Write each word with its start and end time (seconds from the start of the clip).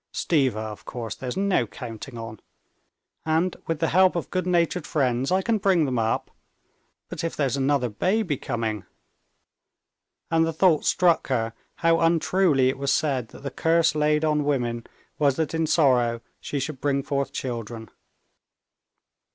Stiva, 0.11 0.55
of 0.57 0.83
course, 0.83 1.13
there's 1.13 1.37
no 1.37 1.67
counting 1.67 2.17
on. 2.17 2.39
And 3.23 3.55
with 3.67 3.77
the 3.77 3.89
help 3.89 4.15
of 4.15 4.31
good 4.31 4.47
natured 4.47 4.87
friends 4.87 5.31
I 5.31 5.43
can 5.43 5.59
bring 5.59 5.85
them 5.85 5.99
up; 5.99 6.31
but 7.07 7.23
if 7.23 7.35
there's 7.35 7.55
another 7.55 7.87
baby 7.87 8.35
coming?..." 8.35 8.85
And 10.31 10.43
the 10.43 10.53
thought 10.53 10.85
struck 10.85 11.27
her 11.27 11.53
how 11.85 11.99
untruly 11.99 12.67
it 12.67 12.79
was 12.79 12.91
said 12.91 13.27
that 13.27 13.43
the 13.43 13.51
curse 13.51 13.93
laid 13.93 14.25
on 14.25 14.43
woman 14.43 14.87
was 15.19 15.35
that 15.35 15.53
in 15.53 15.67
sorrow 15.67 16.21
she 16.39 16.59
should 16.59 16.81
bring 16.81 17.03
forth 17.03 17.31
children. 17.31 17.91